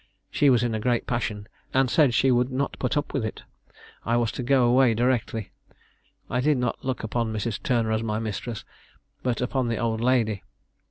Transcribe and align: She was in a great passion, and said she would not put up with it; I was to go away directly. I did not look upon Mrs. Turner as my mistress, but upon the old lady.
She 0.31 0.49
was 0.49 0.63
in 0.63 0.73
a 0.73 0.79
great 0.79 1.05
passion, 1.05 1.47
and 1.75 1.87
said 1.87 2.15
she 2.15 2.31
would 2.31 2.49
not 2.51 2.79
put 2.79 2.97
up 2.97 3.13
with 3.13 3.23
it; 3.23 3.43
I 4.03 4.17
was 4.17 4.31
to 4.31 4.41
go 4.41 4.65
away 4.65 4.95
directly. 4.95 5.51
I 6.27 6.41
did 6.41 6.57
not 6.57 6.83
look 6.83 7.03
upon 7.03 7.31
Mrs. 7.31 7.61
Turner 7.61 7.91
as 7.91 8.01
my 8.01 8.17
mistress, 8.17 8.63
but 9.21 9.41
upon 9.41 9.67
the 9.67 9.77
old 9.77 10.01
lady. 10.01 10.41